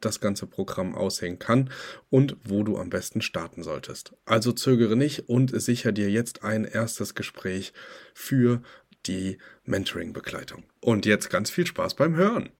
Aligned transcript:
das 0.00 0.20
ganze 0.20 0.46
Programm 0.46 0.94
aussehen 0.94 1.38
kann 1.38 1.70
und 2.10 2.36
wo 2.44 2.62
du 2.62 2.78
am 2.78 2.90
besten 2.90 3.22
starten 3.22 3.62
solltest. 3.62 4.14
Also 4.24 4.52
zögere 4.52 4.96
nicht 4.96 5.28
und 5.28 5.60
sicher 5.60 5.92
dir 5.92 6.10
jetzt 6.10 6.44
ein 6.44 6.64
erstes 6.64 7.14
Gespräch 7.14 7.72
für 8.14 8.62
die 9.06 9.38
Mentoring-Begleitung. 9.64 10.64
Und 10.80 11.06
jetzt 11.06 11.30
ganz 11.30 11.50
viel 11.50 11.66
Spaß 11.66 11.94
beim 11.94 12.16
Hören. 12.16 12.50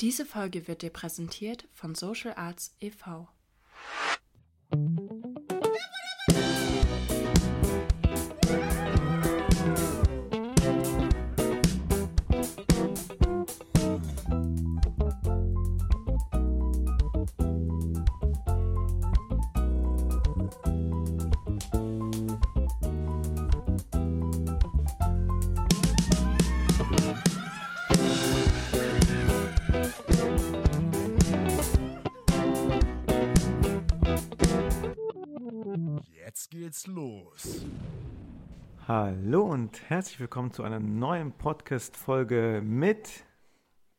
Diese 0.00 0.26
Folge 0.26 0.68
wird 0.68 0.82
dir 0.82 0.90
präsentiert 0.90 1.68
von 1.72 1.94
Social 1.94 2.34
Arts 2.34 2.76
e.V. 2.80 3.28
geht's 36.86 36.94
los. 36.94 37.66
Hallo 38.86 39.42
und 39.42 39.90
herzlich 39.90 40.20
willkommen 40.20 40.52
zu 40.52 40.62
einer 40.62 40.80
neuen 40.80 41.32
Podcast-Folge 41.32 42.62
mit 42.64 43.24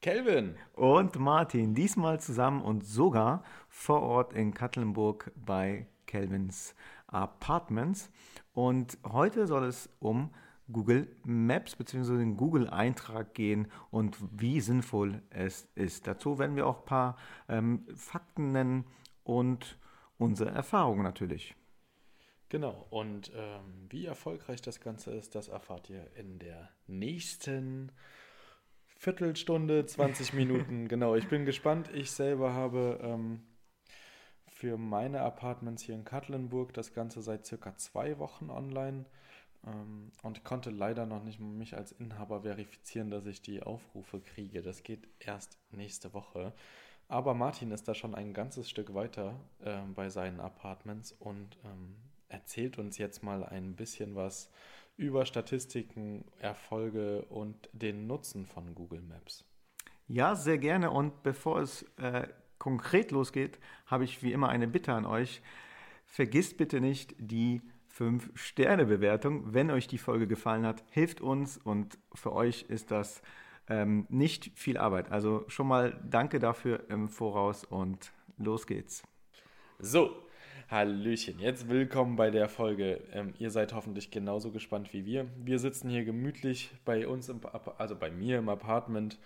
Kelvin 0.02 0.56
und 0.74 1.20
Martin. 1.20 1.74
Diesmal 1.74 2.20
zusammen 2.20 2.62
und 2.62 2.86
sogar 2.86 3.44
vor 3.68 4.02
Ort 4.02 4.34
in 4.34 4.54
Katlenburg 4.54 5.32
bei 5.36 5.88
Kelvins 6.06 6.76
Apartments. 7.08 8.10
Und 8.54 8.98
heute 9.04 9.48
soll 9.48 9.66
es 9.66 9.90
um 10.00 10.32
Google 10.72 11.08
Maps 11.24 11.76
bzw. 11.76 12.18
den 12.18 12.38
Google-Eintrag 12.38 13.34
gehen 13.34 13.68
und 13.92 14.18
wie 14.32 14.62
sinnvoll 14.62 15.22
es 15.30 15.68
ist. 15.76 16.08
Dazu 16.08 16.40
werden 16.40 16.56
wir 16.56 16.68
auch 16.68 16.80
ein 16.80 16.86
paar 16.86 17.18
ähm, 17.50 17.86
Fakten 17.96 18.52
nennen 18.52 18.86
und 19.24 19.78
unsere 20.18 20.52
Erfahrungen 20.52 21.04
natürlich. 21.04 21.56
Genau, 22.50 22.88
und 22.90 23.32
ähm, 23.36 23.88
wie 23.90 24.06
erfolgreich 24.06 24.62
das 24.62 24.80
Ganze 24.80 25.12
ist, 25.12 25.36
das 25.36 25.50
erfahrt 25.50 25.90
ihr 25.90 26.10
in 26.16 26.40
der 26.40 26.70
nächsten 26.88 27.92
Viertelstunde, 28.86 29.86
20 29.86 30.34
Minuten. 30.34 30.88
genau, 30.88 31.16
ich 31.16 31.28
bin 31.28 31.46
gespannt. 31.46 31.90
Ich 31.94 32.12
selber 32.12 32.54
habe 32.54 33.00
ähm, 33.04 33.44
für 34.48 34.78
meine 34.78 35.22
Apartments 35.22 35.84
hier 35.84 35.96
in 35.96 36.06
Katlenburg 36.06 36.74
das 36.74 36.94
Ganze 36.94 37.22
seit 37.22 37.46
circa 37.46 37.76
zwei 37.76 38.18
Wochen 38.18 38.50
online 38.50 39.06
ähm, 39.66 40.12
und 40.24 40.46
konnte 40.46 40.70
leider 40.70 41.06
noch 41.06 41.24
nicht 41.24 41.40
mich 41.40 41.76
als 41.76 41.92
Inhaber 41.92 42.42
verifizieren, 42.42 43.10
dass 43.10 43.26
ich 43.26 43.42
die 43.42 43.62
Aufrufe 43.62 44.22
kriege. 44.22 44.62
Das 44.62 44.84
geht 44.84 45.08
erst 45.20 45.60
nächste 45.72 46.14
Woche. 46.14 46.54
Aber 47.10 47.34
Martin 47.34 47.72
ist 47.72 47.88
da 47.88 47.94
schon 47.94 48.16
ein 48.16 48.34
ganzes 48.34 48.70
Stück 48.70 48.94
weiter 48.94 49.40
äh, 49.60 49.80
bei 49.94 50.10
seinen 50.10 50.40
Apartments 50.40 51.12
und 51.12 51.58
ähm, 51.64 51.96
erzählt 52.30 52.78
uns 52.78 52.98
jetzt 52.98 53.24
mal 53.24 53.44
ein 53.44 53.76
bisschen 53.76 54.16
was 54.16 54.52
über 54.98 55.26
Statistiken, 55.26 56.26
Erfolge 56.40 57.24
und 57.26 57.70
den 57.72 58.08
Nutzen 58.08 58.46
von 58.46 58.74
Google 58.74 59.02
Maps. 59.02 59.46
Ja, 60.08 60.36
sehr 60.36 60.58
gerne. 60.58 60.92
Und 60.92 61.24
bevor 61.24 61.60
es 61.60 61.84
äh, 61.98 62.28
konkret 62.58 63.12
losgeht, 63.12 63.60
habe 63.86 64.04
ich 64.04 64.24
wie 64.24 64.32
immer 64.32 64.50
eine 64.50 64.68
Bitte 64.68 64.94
an 64.94 65.06
euch. 65.06 65.42
Vergisst 66.06 66.58
bitte 66.58 66.82
nicht 66.82 67.14
die 67.20 67.62
5-Sterne-Bewertung. 67.96 69.54
Wenn 69.54 69.70
euch 69.70 69.88
die 69.88 69.98
Folge 69.98 70.28
gefallen 70.28 70.66
hat, 70.66 70.84
hilft 70.92 71.22
uns 71.22 71.58
und 71.58 71.98
für 72.14 72.34
euch 72.34 72.64
ist 72.70 72.92
das 72.92 73.22
ähm, 73.70 74.06
nicht 74.10 74.52
viel 74.58 74.78
Arbeit. 74.78 75.12
Also 75.12 75.44
schon 75.48 75.68
mal 75.68 76.00
danke 76.10 76.40
dafür 76.40 76.90
im 76.90 77.10
Voraus 77.10 77.64
und 77.64 78.14
los 78.38 78.66
geht's. 78.66 79.04
So, 79.80 80.27
Hallöchen, 80.70 81.40
jetzt 81.40 81.70
willkommen 81.70 82.18
bei 82.18 82.30
der 82.30 82.50
Folge. 82.50 83.00
Ähm, 83.14 83.34
ihr 83.40 83.52
seid 83.52 83.72
hoffentlich 83.72 84.12
genauso 84.12 84.52
gespannt 84.52 84.92
wie 84.92 85.06
wir. 85.06 85.26
Wir 85.38 85.60
sitzen 85.60 85.90
hier 85.90 86.04
gemütlich 86.04 86.72
bei 86.84 87.08
uns, 87.08 87.30
im, 87.30 87.40
also 87.78 87.96
bei 87.96 88.12
mir 88.12 88.38
im 88.38 88.50
Apartment, 88.50 89.18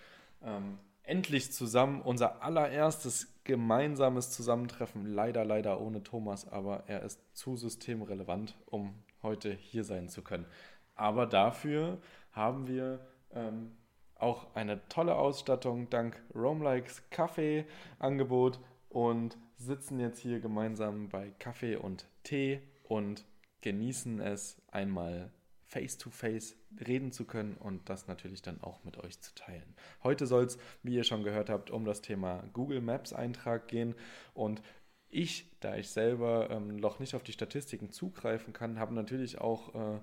ähm, 0.44 0.78
endlich 1.02 1.50
zusammen. 1.52 2.00
Unser 2.00 2.44
allererstes 2.44 3.34
gemeinsames 3.42 4.30
Zusammentreffen, 4.30 5.04
leider, 5.04 5.44
leider 5.44 5.80
ohne 5.80 6.04
Thomas, 6.04 6.46
aber 6.46 6.84
er 6.86 7.02
ist 7.02 7.20
zu 7.36 7.56
systemrelevant, 7.56 8.56
um 8.66 8.94
heute 9.24 9.50
hier 9.50 9.82
sein 9.82 10.08
zu 10.08 10.22
können. 10.22 10.46
Aber 10.94 11.26
dafür 11.26 11.98
haben 12.30 12.68
wir 12.68 13.00
ähm, 13.34 13.72
auch 14.14 14.54
eine 14.54 14.86
tolle 14.88 15.16
Ausstattung 15.16 15.90
dank 15.90 16.22
Roamlikes 16.36 17.02
Kaffee-Angebot 17.10 18.60
und 18.90 19.36
sitzen 19.64 20.00
jetzt 20.00 20.18
hier 20.18 20.40
gemeinsam 20.40 21.08
bei 21.08 21.30
Kaffee 21.38 21.76
und 21.76 22.06
Tee 22.22 22.60
und 22.82 23.24
genießen 23.60 24.20
es 24.20 24.60
einmal 24.68 25.30
face 25.66 25.96
to 25.96 26.10
face 26.10 26.56
reden 26.86 27.12
zu 27.12 27.24
können 27.24 27.56
und 27.56 27.88
das 27.88 28.06
natürlich 28.06 28.42
dann 28.42 28.60
auch 28.60 28.84
mit 28.84 28.98
euch 28.98 29.20
zu 29.20 29.34
teilen. 29.34 29.74
Heute 30.02 30.26
soll 30.26 30.44
es, 30.44 30.58
wie 30.82 30.94
ihr 30.94 31.04
schon 31.04 31.24
gehört 31.24 31.48
habt, 31.48 31.70
um 31.70 31.84
das 31.84 32.02
Thema 32.02 32.44
Google 32.52 32.82
Maps 32.82 33.12
Eintrag 33.12 33.68
gehen 33.68 33.94
und 34.34 34.62
ich, 35.08 35.50
da 35.60 35.76
ich 35.76 35.88
selber 35.90 36.50
ähm, 36.50 36.76
noch 36.76 36.98
nicht 36.98 37.14
auf 37.14 37.22
die 37.22 37.32
Statistiken 37.32 37.90
zugreifen 37.90 38.52
kann, 38.52 38.78
habe 38.78 38.94
natürlich 38.94 39.38
auch 39.38 39.74
äh, 39.74 40.00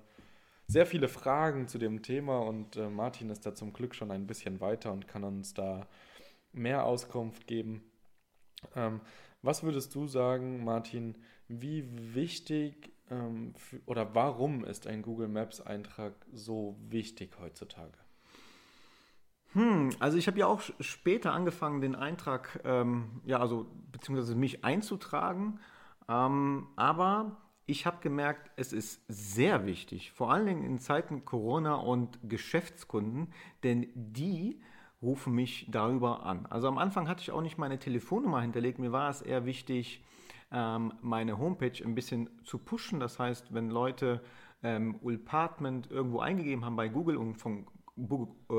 sehr 0.68 0.86
viele 0.86 1.08
Fragen 1.08 1.68
zu 1.68 1.80
dem 1.80 2.04
Thema 2.04 2.40
und 2.40 2.76
äh, 2.76 2.90
Martin 2.90 3.30
ist 3.30 3.46
da 3.46 3.56
zum 3.56 3.74
Glück 3.74 3.96
schon 3.96 4.12
ein 4.12 4.28
bisschen 4.28 4.62
weiter 4.62 4.92
und 4.92 5.08
kann 5.08 5.24
uns 5.24 5.54
da 5.54 5.88
mehr 6.52 6.86
Auskunft 6.86 7.48
geben. 7.48 7.84
Ähm, 8.76 9.02
was 9.42 9.64
würdest 9.64 9.94
du 9.96 10.08
sagen, 10.08 10.64
Martin, 10.64 11.16
wie 11.48 11.86
wichtig 12.14 12.92
ähm, 13.10 13.54
für, 13.56 13.82
oder 13.86 14.14
warum 14.16 14.64
ist 14.64 14.88
ein 14.88 15.02
Google 15.02 15.28
Maps 15.28 15.62
Eintrag 15.62 16.14
so 16.32 16.78
wichtig 16.90 17.32
heutzutage? 17.40 17.98
Hm, 19.54 19.90
also 20.00 20.18
ich 20.18 20.28
habe 20.28 20.40
ja 20.40 20.46
auch 20.46 20.62
später 20.80 21.34
angefangen, 21.34 21.82
den 21.82 21.96
Eintrag, 21.96 22.60
ähm, 22.64 23.22
ja, 23.26 23.40
also 23.40 23.66
beziehungsweise 23.92 24.36
mich 24.36 24.64
einzutragen, 24.64 25.60
ähm, 26.08 26.68
aber 26.76 27.38
ich 27.66 27.86
habe 27.86 27.98
gemerkt, 28.02 28.52
es 28.58 28.74
ist 28.74 29.02
sehr 29.08 29.66
wichtig, 29.66 30.12
vor 30.12 30.32
allen 30.32 30.46
Dingen 30.46 30.64
in 30.64 30.80
Zeiten 30.80 31.26
Corona 31.26 31.76
und 31.76 32.20
Geschäftskunden, 32.24 33.34
denn 33.64 33.88
die 33.96 34.62
rufen 35.02 35.34
mich 35.34 35.68
darüber 35.70 36.26
an. 36.26 36.46
Also 36.48 36.68
am 36.68 36.78
Anfang 36.78 37.08
hatte 37.08 37.22
ich 37.22 37.32
auch 37.32 37.42
nicht 37.42 37.58
meine 37.58 37.80
Telefonnummer 37.80 38.42
hinterlegt. 38.42 38.80
Mir 38.80 38.92
war 38.92 39.10
es 39.10 39.22
eher 39.22 39.46
wichtig, 39.46 40.04
ähm, 40.52 40.94
meine 41.02 41.38
Homepage 41.38 41.84
ein 41.84 41.96
bisschen 41.96 42.30
zu 42.44 42.58
pushen. 42.58 43.00
Das 43.00 43.20
heißt, 43.20 43.54
wenn 43.54 43.70
Leute 43.70 44.22
ähm, 44.64 45.00
Ulpartment 45.02 45.90
irgendwo 45.90 46.20
eingegeben 46.20 46.66
haben 46.66 46.76
bei 46.76 46.90
Google 46.90 47.18
und 47.18 47.36
von, 47.36 47.66
äh, 47.98 48.54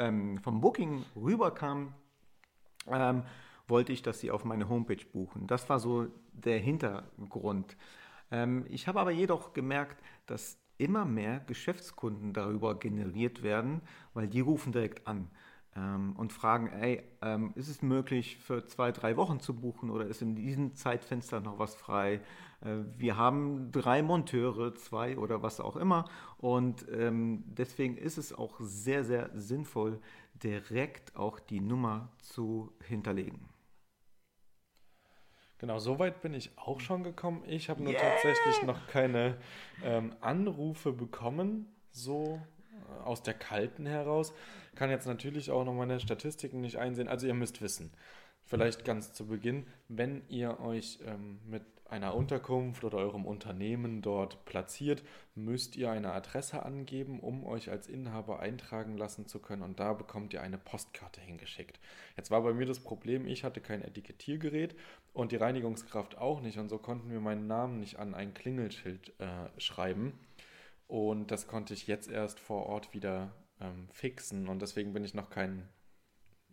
ähm, 0.00 0.38
vom 0.38 0.60
Booking 0.60 1.04
rüberkam, 1.16 1.94
ähm, 2.86 3.22
wollte 3.66 3.92
ich, 3.92 4.02
dass 4.02 4.20
sie 4.20 4.30
auf 4.30 4.44
meine 4.44 4.68
Homepage 4.68 5.04
buchen. 5.12 5.46
Das 5.46 5.68
war 5.68 5.78
so 5.78 6.08
der 6.32 6.58
Hintergrund. 6.58 7.76
Ähm, 8.30 8.66
ich 8.68 8.88
habe 8.88 9.00
aber 9.00 9.10
jedoch 9.10 9.52
gemerkt, 9.52 10.02
dass 10.26 10.58
immer 10.78 11.04
mehr 11.04 11.40
Geschäftskunden 11.40 12.32
darüber 12.32 12.78
generiert 12.78 13.42
werden, 13.42 13.82
weil 14.14 14.28
die 14.28 14.40
rufen 14.40 14.72
direkt 14.72 15.06
an. 15.06 15.28
Ähm, 15.78 16.14
und 16.16 16.32
fragen, 16.32 16.68
ey, 16.68 17.02
ähm, 17.22 17.52
ist 17.54 17.68
es 17.68 17.82
möglich 17.82 18.38
für 18.38 18.66
zwei, 18.66 18.90
drei 18.92 19.16
Wochen 19.16 19.40
zu 19.40 19.54
buchen 19.54 19.90
oder 19.90 20.06
ist 20.06 20.22
in 20.22 20.34
diesem 20.34 20.74
Zeitfenster 20.74 21.40
noch 21.40 21.58
was 21.58 21.74
frei? 21.74 22.20
Äh, 22.60 22.78
wir 22.96 23.16
haben 23.16 23.70
drei 23.70 24.02
Monteure, 24.02 24.74
zwei 24.74 25.16
oder 25.16 25.42
was 25.42 25.60
auch 25.60 25.76
immer 25.76 26.06
und 26.38 26.86
ähm, 26.90 27.44
deswegen 27.46 27.96
ist 27.96 28.18
es 28.18 28.32
auch 28.32 28.56
sehr, 28.60 29.04
sehr 29.04 29.30
sinnvoll, 29.34 30.00
direkt 30.34 31.16
auch 31.16 31.38
die 31.38 31.60
Nummer 31.60 32.10
zu 32.18 32.72
hinterlegen. 32.82 33.48
Genau, 35.58 35.80
so 35.80 35.98
weit 35.98 36.20
bin 36.22 36.34
ich 36.34 36.56
auch 36.56 36.78
schon 36.80 37.02
gekommen. 37.02 37.42
Ich 37.46 37.68
habe 37.68 37.82
nur 37.82 37.92
yeah! 37.92 38.00
tatsächlich 38.00 38.62
noch 38.62 38.86
keine 38.86 39.38
ähm, 39.82 40.14
Anrufe 40.20 40.92
bekommen, 40.92 41.66
so 41.90 42.40
aus 43.04 43.22
der 43.22 43.34
kalten 43.34 43.86
heraus. 43.86 44.32
Kann 44.74 44.90
jetzt 44.90 45.06
natürlich 45.06 45.50
auch 45.50 45.64
noch 45.64 45.74
meine 45.74 46.00
Statistiken 46.00 46.60
nicht 46.60 46.76
einsehen. 46.76 47.08
Also 47.08 47.26
ihr 47.26 47.34
müsst 47.34 47.60
wissen, 47.60 47.92
vielleicht 48.44 48.84
ganz 48.84 49.12
zu 49.12 49.26
Beginn, 49.26 49.66
wenn 49.88 50.22
ihr 50.28 50.60
euch 50.60 50.98
ähm, 51.06 51.38
mit 51.46 51.62
einer 51.88 52.14
Unterkunft 52.14 52.84
oder 52.84 52.98
eurem 52.98 53.24
Unternehmen 53.24 54.02
dort 54.02 54.44
platziert, 54.44 55.02
müsst 55.34 55.74
ihr 55.76 55.90
eine 55.90 56.12
Adresse 56.12 56.62
angeben, 56.62 57.18
um 57.20 57.46
euch 57.46 57.70
als 57.70 57.88
Inhaber 57.88 58.40
eintragen 58.40 58.98
lassen 58.98 59.26
zu 59.26 59.38
können 59.38 59.62
und 59.62 59.80
da 59.80 59.94
bekommt 59.94 60.34
ihr 60.34 60.42
eine 60.42 60.58
Postkarte 60.58 61.20
hingeschickt. 61.20 61.80
Jetzt 62.16 62.30
war 62.30 62.42
bei 62.42 62.52
mir 62.52 62.66
das 62.66 62.80
Problem, 62.80 63.26
ich 63.26 63.42
hatte 63.42 63.60
kein 63.60 63.82
Etikettiergerät 63.82 64.76
und 65.14 65.32
die 65.32 65.36
Reinigungskraft 65.36 66.18
auch 66.18 66.42
nicht 66.42 66.58
und 66.58 66.68
so 66.68 66.78
konnten 66.78 67.10
wir 67.10 67.20
meinen 67.20 67.46
Namen 67.46 67.80
nicht 67.80 67.98
an 67.98 68.14
ein 68.14 68.34
Klingelschild 68.34 69.14
äh, 69.18 69.48
schreiben 69.58 70.12
und 70.88 71.30
das 71.30 71.46
konnte 71.46 71.74
ich 71.74 71.86
jetzt 71.86 72.10
erst 72.10 72.40
vor 72.40 72.66
Ort 72.66 72.92
wieder 72.94 73.30
ähm, 73.60 73.88
fixen 73.92 74.48
und 74.48 74.60
deswegen 74.60 74.92
bin 74.92 75.04
ich 75.04 75.14
noch 75.14 75.30
kein 75.30 75.68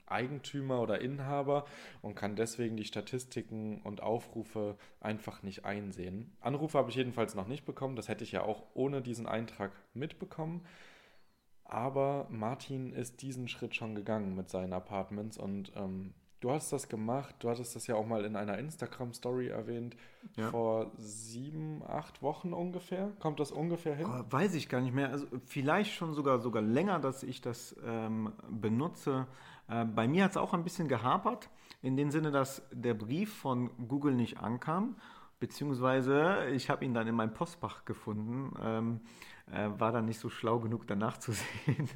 Eigentümer 0.08 0.82
oder 0.82 1.02
Inhaber 1.02 1.66
und 2.02 2.16
kann 2.16 2.36
deswegen 2.36 2.78
die 2.78 2.86
Statistiken 2.86 3.82
und 3.82 4.04
Aufrufe 4.04 4.78
einfach 5.00 5.42
nicht 5.42 5.66
einsehen. 5.66 6.36
Anrufe 6.42 6.78
habe 6.78 6.90
ich 6.90 6.96
jedenfalls 6.96 7.34
noch 7.34 7.48
nicht 7.48 7.66
bekommen, 7.66 7.96
das 7.96 8.08
hätte 8.08 8.24
ich 8.24 8.32
ja 8.32 8.44
auch 8.44 8.64
ohne 8.76 9.02
diesen 9.02 9.26
Eintrag 9.26 9.72
mitbekommen. 9.94 10.64
Aber 11.64 12.28
Martin 12.30 12.94
ist 12.94 13.24
diesen 13.24 13.48
Schritt 13.48 13.76
schon 13.76 13.96
gegangen 13.96 14.36
mit 14.36 14.50
seinen 14.50 14.74
Apartments 14.74 15.38
und 15.38 15.72
ähm, 15.76 16.14
du 16.40 16.52
hast 16.52 16.72
das 16.72 16.90
gemacht, 16.90 17.36
du 17.40 17.50
hattest 17.50 17.76
das 17.76 17.88
ja 17.88 17.96
auch 17.96 18.06
mal 18.06 18.26
in 18.26 18.36
einer 18.36 18.58
Instagram-Story 18.58 19.48
erwähnt, 19.48 19.96
ja. 20.36 20.50
vor 20.50 20.92
sieben, 20.98 21.82
acht 21.88 22.22
Wochen 22.22 22.54
ungefähr. 22.54 23.12
Kommt 23.20 23.40
das 23.40 23.52
ungefähr 23.52 23.96
hin? 23.96 24.08
Oh, 24.08 24.24
weiß 24.30 24.56
ich 24.56 24.70
gar 24.70 24.82
nicht 24.82 24.94
mehr. 24.94 25.10
Also 25.10 25.26
vielleicht 25.46 25.94
schon 25.94 26.14
sogar, 26.14 26.40
sogar 26.40 26.62
länger, 26.62 27.00
dass 27.00 27.24
ich 27.24 27.42
das 27.42 27.76
ähm, 27.86 28.34
benutze. 28.50 29.28
Äh, 29.68 29.86
bei 29.86 30.08
mir 30.08 30.26
hat 30.26 30.32
es 30.32 30.38
auch 30.38 30.54
ein 30.54 30.64
bisschen 30.64 30.88
gehapert, 30.88 31.50
in 31.82 31.98
dem 31.98 32.12
Sinne, 32.12 32.32
dass 32.32 32.62
der 32.72 32.94
Brief 32.94 33.34
von 33.34 33.70
Google 33.88 34.14
nicht 34.14 34.40
ankam, 34.40 34.96
beziehungsweise 35.40 36.48
ich 36.54 36.70
habe 36.70 36.86
ihn 36.86 36.94
dann 36.94 37.08
in 37.08 37.16
meinem 37.16 37.34
Postfach 37.34 37.86
gefunden. 37.86 38.54
Ähm, 38.62 39.02
äh, 39.52 39.70
war 39.78 39.92
dann 39.92 40.06
nicht 40.06 40.20
so 40.20 40.30
schlau 40.30 40.60
genug 40.60 40.88
danach 40.88 41.18
zu 41.18 41.32
sehen. 41.66 41.90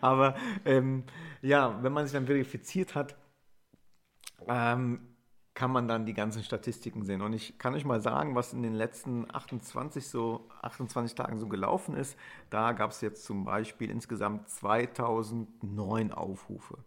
Aber 0.00 0.34
ähm, 0.64 1.04
ja, 1.42 1.82
wenn 1.82 1.92
man 1.92 2.06
sich 2.06 2.14
dann 2.14 2.26
verifiziert 2.26 2.94
hat, 2.94 3.16
ähm, 4.48 5.00
kann 5.54 5.70
man 5.70 5.86
dann 5.86 6.04
die 6.04 6.14
ganzen 6.14 6.42
Statistiken 6.42 7.04
sehen. 7.04 7.22
Und 7.22 7.32
ich 7.32 7.58
kann 7.58 7.74
euch 7.74 7.84
mal 7.84 8.00
sagen, 8.00 8.34
was 8.34 8.52
in 8.52 8.62
den 8.62 8.74
letzten 8.74 9.32
28, 9.32 10.06
so, 10.06 10.48
28 10.62 11.14
Tagen 11.14 11.38
so 11.38 11.46
gelaufen 11.46 11.94
ist. 11.94 12.18
Da 12.50 12.72
gab 12.72 12.90
es 12.90 13.00
jetzt 13.00 13.24
zum 13.24 13.44
Beispiel 13.44 13.88
insgesamt 13.90 14.48
2009 14.48 16.12
Aufrufe. 16.12 16.78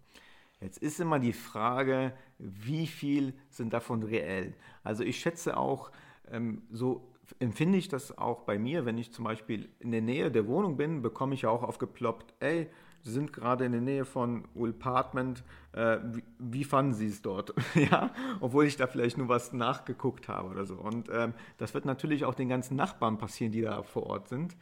Jetzt 0.60 0.80
ist 0.80 1.00
immer 1.00 1.20
die 1.20 1.34
Frage, 1.34 2.14
wie 2.40 2.88
viel 2.88 3.34
sind 3.50 3.74
davon 3.74 4.04
reell? 4.04 4.54
Also 4.84 5.04
ich 5.04 5.20
schätze 5.20 5.56
auch, 5.56 5.92
ähm, 6.30 6.64
so 6.72 7.14
empfinde 7.40 7.78
ich 7.78 7.88
das 7.88 8.18
auch 8.18 8.42
bei 8.42 8.58
mir, 8.58 8.86
wenn 8.86 8.98
ich 8.98 9.14
zum 9.14 9.26
Beispiel 9.26 9.70
in 9.80 9.92
der 9.92 10.02
Nähe 10.02 10.32
der 10.32 10.48
Wohnung 10.48 10.76
bin, 10.76 11.02
bekomme 11.02 11.36
ich 11.36 11.46
auch 11.46 11.64
aufgeploppt, 11.64 12.34
ey, 12.40 12.70
Sie 13.08 13.14
sind 13.14 13.32
gerade 13.32 13.64
in 13.64 13.72
der 13.72 13.80
Nähe 13.80 14.04
von 14.04 14.44
Ulpartment. 14.54 15.42
Äh, 15.72 16.00
wie, 16.04 16.24
wie, 16.40 16.64
fanden 16.66 16.94
Sie 16.94 17.08
es 17.08 17.22
dort? 17.22 17.54
ja, 17.74 18.12
obwohl 18.42 18.66
ich 18.66 18.76
da 18.76 18.86
vielleicht 18.86 19.18
nur 19.18 19.30
was 19.30 19.54
nachgeguckt 19.54 20.28
habe 20.28 20.50
oder 20.50 20.66
so. 20.66 20.76
Und 20.76 21.08
ähm, 21.10 21.34
das 21.58 21.74
wird 21.74 21.86
natürlich 21.86 22.26
auch 22.26 22.36
den 22.36 22.50
ganzen 22.50 22.76
Nachbarn 22.76 23.18
passieren, 23.18 23.54
die 23.54 23.62
da 23.62 23.82
vor 23.84 24.08
Ort 24.08 24.28
sind. 24.28 24.58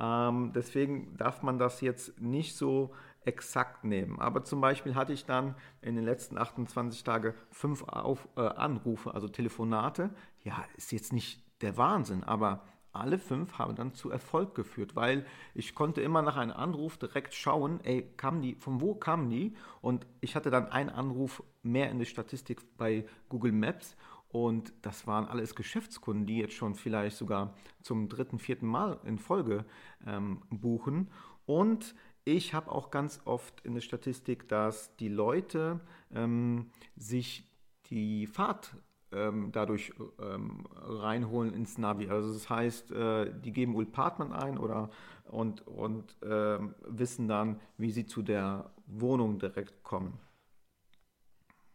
Ähm, 0.00 0.52
deswegen 0.54 1.14
darf 1.18 1.42
man 1.42 1.58
das 1.58 1.82
jetzt 1.82 2.18
nicht 2.18 2.56
so 2.56 2.94
exakt 3.26 3.84
nehmen. 3.84 4.18
Aber 4.20 4.42
zum 4.42 4.62
Beispiel 4.62 4.94
hatte 4.94 5.12
ich 5.12 5.26
dann 5.26 5.54
in 5.82 5.94
den 5.94 6.06
letzten 6.06 6.38
28 6.38 7.04
Tagen 7.04 7.34
fünf 7.50 7.82
Auf, 7.82 8.26
äh, 8.36 8.40
Anrufe, 8.40 9.12
also 9.12 9.28
Telefonate. 9.28 10.08
Ja, 10.44 10.64
ist 10.78 10.92
jetzt 10.92 11.12
nicht 11.12 11.42
der 11.60 11.76
Wahnsinn, 11.76 12.24
aber 12.24 12.64
alle 12.92 13.18
fünf 13.18 13.58
haben 13.58 13.74
dann 13.74 13.94
zu 13.94 14.10
Erfolg 14.10 14.54
geführt, 14.54 14.96
weil 14.96 15.26
ich 15.54 15.74
konnte 15.74 16.00
immer 16.00 16.22
nach 16.22 16.36
einem 16.36 16.52
Anruf 16.52 16.98
direkt 16.98 17.34
schauen, 17.34 17.80
ey, 17.84 18.02
kamen 18.16 18.42
die, 18.42 18.54
von 18.54 18.80
wo 18.80 18.94
kamen 18.94 19.30
die? 19.30 19.54
Und 19.80 20.06
ich 20.20 20.36
hatte 20.36 20.50
dann 20.50 20.66
einen 20.68 20.90
Anruf 20.90 21.42
mehr 21.62 21.90
in 21.90 21.98
der 21.98 22.06
Statistik 22.06 22.76
bei 22.76 23.06
Google 23.28 23.52
Maps 23.52 23.96
und 24.32 24.72
das 24.80 25.06
waren 25.06 25.26
alles 25.26 25.54
Geschäftskunden, 25.54 26.26
die 26.26 26.38
jetzt 26.38 26.54
schon 26.54 26.74
vielleicht 26.74 27.18
sogar 27.18 27.54
zum 27.82 28.08
dritten, 28.08 28.38
vierten 28.38 28.66
Mal 28.66 28.98
in 29.04 29.18
Folge 29.18 29.66
ähm, 30.06 30.42
buchen. 30.48 31.10
Und 31.44 31.94
ich 32.24 32.54
habe 32.54 32.72
auch 32.72 32.90
ganz 32.90 33.20
oft 33.26 33.60
in 33.60 33.74
der 33.74 33.82
Statistik, 33.82 34.48
dass 34.48 34.96
die 34.96 35.08
Leute 35.08 35.80
ähm, 36.14 36.70
sich 36.96 37.50
die 37.90 38.26
Fahrt 38.26 38.74
ähm, 39.14 39.50
dadurch 39.52 39.92
ähm, 40.20 40.66
reinholen 40.74 41.54
ins 41.54 41.78
Navi. 41.78 42.08
Also 42.08 42.32
das 42.32 42.48
heißt, 42.48 42.92
äh, 42.92 43.32
die 43.40 43.52
geben 43.52 43.74
Ult 43.74 43.92
Partman 43.92 44.32
ein 44.32 44.58
oder 44.58 44.90
und, 45.24 45.66
und 45.66 46.16
äh, 46.22 46.58
wissen 46.86 47.28
dann, 47.28 47.60
wie 47.78 47.90
sie 47.90 48.06
zu 48.06 48.22
der 48.22 48.70
Wohnung 48.86 49.38
direkt 49.38 49.82
kommen. 49.82 50.18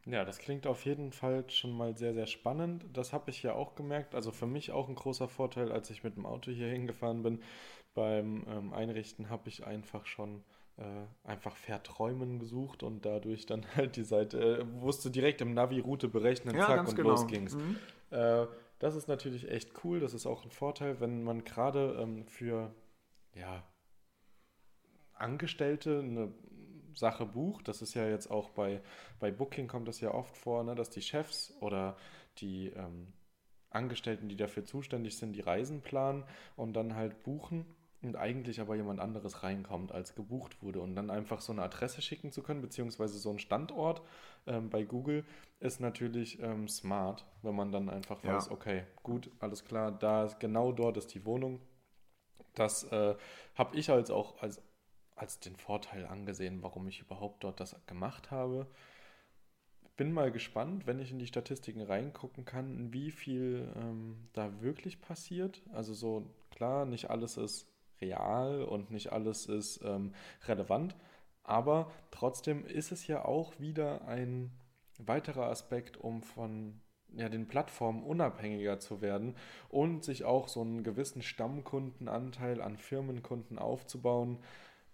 Ja, 0.05 0.23
das 0.23 0.39
klingt 0.39 0.67
auf 0.67 0.85
jeden 0.85 1.11
Fall 1.11 1.49
schon 1.49 1.75
mal 1.75 1.97
sehr, 1.97 2.13
sehr 2.13 2.27
spannend. 2.27 2.85
Das 2.93 3.11
habe 3.11 3.29
ich 3.29 3.43
ja 3.43 3.53
auch 3.53 3.75
gemerkt. 3.75 4.15
Also 4.15 4.31
für 4.31 4.47
mich 4.47 4.71
auch 4.71 4.87
ein 4.87 4.95
großer 4.95 5.27
Vorteil, 5.27 5.69
als 5.69 5.89
ich 5.89 6.03
mit 6.03 6.15
dem 6.15 6.25
Auto 6.25 6.49
hier 6.49 6.67
hingefahren 6.67 7.23
bin. 7.23 7.41
Beim 7.93 8.45
ähm, 8.47 8.73
Einrichten 8.73 9.29
habe 9.29 9.49
ich 9.49 9.65
einfach 9.67 10.05
schon 10.05 10.45
äh, 10.77 11.27
einfach 11.27 11.55
Verträumen 11.55 12.39
gesucht 12.39 12.83
und 12.83 13.05
dadurch 13.05 13.45
dann 13.45 13.65
halt 13.75 13.95
die 13.95 14.03
Seite, 14.03 14.59
äh, 14.59 14.81
wusste 14.81 15.09
direkt 15.09 15.41
im 15.41 15.53
Navi 15.53 15.79
Route 15.79 16.07
berechnen, 16.07 16.55
ja, 16.55 16.67
zack 16.67 16.87
und 16.87 16.95
genau. 16.95 17.09
los 17.09 17.27
ging's. 17.27 17.55
Mhm. 17.55 17.77
Äh, 18.11 18.47
das 18.79 18.95
ist 18.95 19.07
natürlich 19.07 19.49
echt 19.49 19.83
cool, 19.83 19.99
das 19.99 20.13
ist 20.13 20.27
auch 20.27 20.45
ein 20.45 20.51
Vorteil, 20.51 20.99
wenn 20.99 21.23
man 21.23 21.43
gerade 21.43 21.97
ähm, 21.99 22.27
für 22.27 22.73
ja, 23.33 23.63
Angestellte 25.13 25.99
eine 25.99 26.31
Sache 26.93 27.25
bucht. 27.25 27.67
Das 27.67 27.81
ist 27.81 27.93
ja 27.95 28.07
jetzt 28.07 28.29
auch 28.29 28.49
bei, 28.49 28.81
bei 29.19 29.31
Booking 29.31 29.67
kommt 29.67 29.87
das 29.87 29.99
ja 29.99 30.13
oft 30.13 30.37
vor, 30.37 30.63
ne, 30.63 30.75
dass 30.75 30.89
die 30.89 31.01
Chefs 31.01 31.55
oder 31.59 31.97
die 32.37 32.67
ähm, 32.67 33.13
Angestellten, 33.69 34.29
die 34.29 34.37
dafür 34.37 34.63
zuständig 34.63 35.17
sind, 35.17 35.33
die 35.33 35.41
Reisen 35.41 35.81
planen 35.81 36.23
und 36.55 36.73
dann 36.73 36.95
halt 36.95 37.23
buchen 37.23 37.65
und 38.07 38.15
eigentlich 38.15 38.59
aber 38.59 38.75
jemand 38.75 38.99
anderes 38.99 39.43
reinkommt, 39.43 39.91
als 39.91 40.15
gebucht 40.15 40.61
wurde. 40.63 40.81
Und 40.81 40.95
dann 40.95 41.09
einfach 41.09 41.41
so 41.41 41.51
eine 41.51 41.61
Adresse 41.61 42.01
schicken 42.01 42.31
zu 42.31 42.41
können, 42.41 42.61
beziehungsweise 42.61 43.17
so 43.19 43.29
ein 43.29 43.39
Standort 43.39 44.01
ähm, 44.47 44.69
bei 44.69 44.83
Google, 44.83 45.25
ist 45.59 45.79
natürlich 45.79 46.41
ähm, 46.41 46.67
smart, 46.67 47.25
wenn 47.41 47.55
man 47.55 47.71
dann 47.71 47.89
einfach 47.89 48.23
ja. 48.23 48.35
weiß, 48.35 48.51
okay, 48.51 48.83
gut, 49.03 49.29
alles 49.39 49.65
klar, 49.65 49.91
da 49.91 50.25
ist, 50.25 50.39
genau 50.39 50.71
dort 50.71 50.97
ist 50.97 51.13
die 51.13 51.25
Wohnung. 51.25 51.61
Das 52.55 52.85
äh, 52.91 53.15
habe 53.55 53.77
ich 53.77 53.91
als 53.91 54.09
auch 54.09 54.41
als, 54.41 54.61
als 55.15 55.39
den 55.39 55.55
Vorteil 55.55 56.05
angesehen, 56.05 56.63
warum 56.63 56.87
ich 56.87 57.01
überhaupt 57.01 57.43
dort 57.43 57.59
das 57.59 57.75
gemacht 57.85 58.31
habe. 58.31 58.67
Bin 59.95 60.11
mal 60.11 60.31
gespannt, 60.31 60.85
wenn 60.85 60.99
ich 60.99 61.11
in 61.11 61.19
die 61.19 61.27
Statistiken 61.27 61.81
reingucken 61.81 62.45
kann, 62.45 62.93
wie 62.93 63.09
viel 63.09 63.71
ähm, 63.75 64.29
da 64.33 64.61
wirklich 64.61 65.01
passiert. 65.01 65.61
Also 65.73 65.93
so 65.93 66.27
klar, 66.51 66.85
nicht 66.85 67.09
alles 67.09 67.37
ist 67.37 67.67
real 68.01 68.63
und 68.63 68.91
nicht 68.91 69.11
alles 69.11 69.45
ist 69.45 69.81
ähm, 69.83 70.13
relevant. 70.47 70.95
Aber 71.43 71.91
trotzdem 72.11 72.65
ist 72.65 72.91
es 72.91 73.07
ja 73.07 73.23
auch 73.23 73.59
wieder 73.59 74.07
ein 74.07 74.51
weiterer 74.99 75.47
Aspekt, 75.47 75.97
um 75.97 76.21
von 76.21 76.81
ja, 77.13 77.29
den 77.29 77.47
Plattformen 77.47 78.03
unabhängiger 78.03 78.79
zu 78.79 79.01
werden 79.01 79.35
und 79.69 80.03
sich 80.03 80.25
auch 80.25 80.47
so 80.47 80.61
einen 80.61 80.83
gewissen 80.83 81.21
Stammkundenanteil 81.21 82.61
an 82.61 82.77
Firmenkunden 82.77 83.57
aufzubauen, 83.59 84.39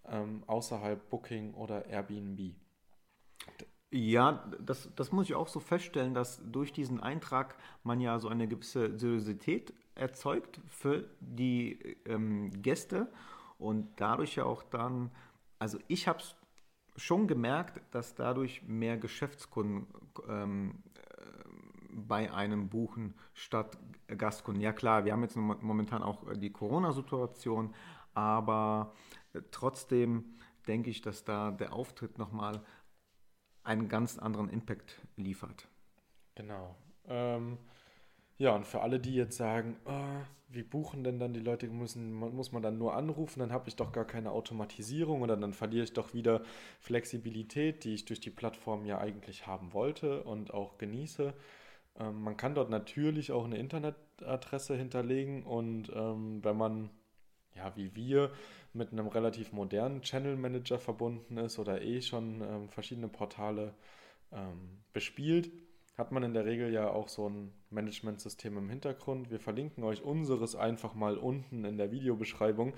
ähm, 0.06 0.44
außerhalb 0.48 1.10
Booking 1.10 1.54
oder 1.56 1.86
Airbnb. 1.88 2.56
Ja, 3.92 4.52
das, 4.60 4.90
das 4.96 5.12
muss 5.12 5.30
ich 5.30 5.36
auch 5.36 5.48
so 5.48 5.60
feststellen, 5.60 6.14
dass 6.14 6.42
durch 6.52 6.74
diesen 6.74 7.00
Eintrag 7.00 7.56
man 7.84 8.00
ja 8.00 8.18
so 8.20 8.28
eine 8.28 8.48
gewisse 8.48 8.98
Seriosität 8.98 9.74
erzeugt 9.96 10.60
für 10.68 11.10
die 11.20 11.98
ähm, 12.06 12.52
Gäste 12.62 13.12
und 13.58 13.90
dadurch 13.98 14.36
ja 14.36 14.46
auch 14.46 14.64
dann, 14.64 15.12
also 15.60 15.78
ich 15.88 16.08
habe 16.08 16.20
es 16.20 16.36
schon 16.96 17.28
gemerkt, 17.28 17.82
dass 17.92 18.16
dadurch 18.16 18.64
mehr 18.64 18.98
Geschäftskunden 18.98 19.88
ähm, 20.28 20.84
äh, 20.96 21.02
bei 21.90 22.32
einem 22.32 22.70
buchen 22.70 23.16
statt 23.34 23.78
Gastkunden. 24.08 24.62
Ja 24.62 24.74
klar, 24.74 25.06
wir 25.06 25.14
haben 25.14 25.24
jetzt 25.24 25.36
momentan 25.36 26.04
auch 26.04 26.24
die 26.36 26.52
Corona-Situation, 26.52 27.74
aber 28.14 28.94
äh, 29.34 29.42
trotzdem 29.52 30.36
denke 30.68 30.90
ich, 30.90 31.02
dass 31.02 31.24
da 31.24 31.52
der 31.52 31.74
Auftritt 31.74 32.18
nochmal 32.18 32.62
einen 33.64 33.88
ganz 33.88 34.18
anderen 34.18 34.50
Impact 34.50 35.02
liefert. 35.16 35.68
Genau. 36.36 36.76
Ähm, 37.06 37.58
ja, 38.38 38.56
und 38.56 38.66
für 38.66 38.82
alle, 38.82 39.00
die 39.00 39.16
jetzt 39.16 39.38
sagen, 39.38 39.78
oh, 39.86 40.26
wie 40.50 40.64
buchen 40.64 41.04
denn 41.04 41.20
dann 41.20 41.34
die 41.34 41.40
Leute, 41.40 41.68
müssen, 41.68 42.14
muss 42.14 42.52
man 42.52 42.62
dann 42.62 42.78
nur 42.78 42.96
anrufen, 42.96 43.40
dann 43.40 43.52
habe 43.52 43.70
ich 43.70 43.76
doch 43.76 43.92
gar 43.92 44.06
keine 44.06 44.32
Automatisierung 44.32 45.22
oder 45.22 45.36
dann 45.36 45.54
verliere 45.54 45.84
ich 45.84 45.94
doch 45.94 46.14
wieder 46.14 46.44
Flexibilität, 46.80 47.84
die 47.84 47.96
ich 47.96 48.06
durch 48.06 48.20
die 48.20 48.30
Plattform 48.30 48.86
ja 48.86 49.00
eigentlich 49.00 49.48
haben 49.48 49.74
wollte 49.74 50.24
und 50.24 50.54
auch 50.54 50.78
genieße. 50.78 51.34
Ähm, 52.00 52.22
man 52.22 52.38
kann 52.38 52.56
dort 52.56 52.70
natürlich 52.70 53.32
auch 53.32 53.46
eine 53.46 53.58
Internetadresse 53.58 54.76
hinterlegen 54.76 55.44
und 55.44 55.92
ähm, 55.96 56.44
wenn 56.44 56.58
man, 56.58 56.90
ja, 57.56 57.76
wie 57.76 57.96
wir, 57.96 58.32
mit 58.74 58.92
einem 58.92 59.08
relativ 59.08 59.54
modernen 59.54 60.02
Channel 60.02 60.36
Manager 60.36 60.80
verbunden 60.80 61.38
ist 61.38 61.60
oder 61.60 61.82
eh 61.82 62.02
schon 62.02 62.42
ähm, 62.42 62.70
verschiedene 62.70 63.08
Portale 63.08 63.74
ähm, 64.32 64.82
bespielt, 64.94 65.52
hat 65.98 66.12
man 66.12 66.24
in 66.24 66.34
der 66.34 66.46
Regel 66.46 66.72
ja 66.72 66.90
auch 66.90 67.08
so 67.08 67.30
ein 67.30 67.52
Managementsystem 67.70 68.58
im 68.58 68.70
Hintergrund. 68.70 69.30
Wir 69.30 69.40
verlinken 69.40 69.84
euch 69.84 70.02
unseres 70.02 70.56
einfach 70.56 70.96
mal 70.96 71.18
unten 71.18 71.66
in 71.66 71.78
der 71.78 71.92
Videobeschreibung. 71.92 72.74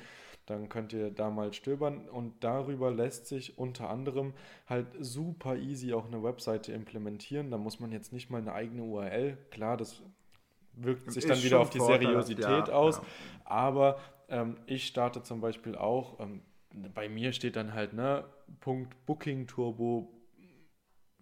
Dann 0.46 0.70
könnt 0.70 0.94
ihr 0.94 1.10
da 1.10 1.30
mal 1.30 1.54
stöbern 1.54 2.08
und 2.08 2.44
darüber 2.44 2.92
lässt 2.92 3.28
sich 3.28 3.58
unter 3.58 3.90
anderem 3.90 4.34
halt 4.68 4.88
super 5.00 5.56
easy 5.56 5.94
auch 5.94 6.06
eine 6.06 6.24
Webseite 6.24 6.72
implementieren. 6.72 7.50
Da 7.50 7.58
muss 7.58 7.80
man 7.80 7.92
jetzt 7.92 8.14
nicht 8.14 8.30
mal 8.30 8.42
eine 8.42 8.54
eigene 8.54 8.84
URL, 8.84 9.38
klar, 9.50 9.78
das 9.78 10.04
wirkt 10.74 11.12
sich 11.12 11.26
dann 11.26 11.42
wieder 11.42 11.60
auf 11.62 11.70
die 11.70 11.80
Seriosität 11.80 12.68
ja, 12.68 12.74
aus, 12.74 12.98
ja. 12.98 13.04
aber 13.46 13.98
ähm, 14.28 14.58
ich 14.66 14.88
starte 14.88 15.24
zum 15.24 15.40
Beispiel 15.40 15.76
auch, 15.76 16.20
ähm, 16.20 16.42
bei 16.94 17.08
mir 17.08 17.32
steht 17.32 17.56
dann 17.56 17.74
halt, 17.74 17.94
ne, 17.94 18.26
Punkt 18.60 19.06
Booking 19.06 19.48
Turbo 19.48 20.15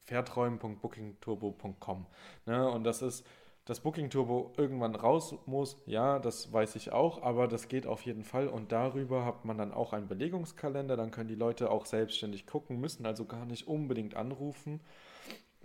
verträumen.bookingturbo.com. 0.06 2.06
Ne? 2.46 2.70
Und 2.70 2.84
das 2.84 3.02
ist, 3.02 3.26
dass 3.66 3.80
Booking 3.80 4.10
Turbo 4.10 4.52
irgendwann 4.58 4.96
raus 4.96 5.36
muss, 5.46 5.82
ja, 5.86 6.20
das 6.20 6.52
weiß 6.52 6.76
ich 6.76 6.92
auch, 6.92 7.24
aber 7.24 7.48
das 7.48 7.70
geht 7.70 7.88
auf 7.88 8.02
jeden 8.02 8.26
Fall 8.26 8.50
und 8.50 8.74
darüber 8.74 9.26
hat 9.26 9.46
man 9.46 9.58
dann 9.58 9.72
auch 9.72 9.94
einen 9.94 10.10
Belegungskalender, 10.10 10.98
dann 10.98 11.12
können 11.12 11.30
die 11.30 11.36
Leute 11.36 11.72
auch 11.72 11.86
selbstständig 11.86 12.46
gucken, 12.46 12.82
müssen 12.82 13.06
also 13.06 13.24
gar 13.26 13.46
nicht 13.46 13.68
unbedingt 13.68 14.16
anrufen 14.16 14.82